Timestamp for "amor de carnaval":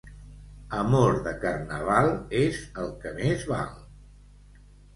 0.77-2.11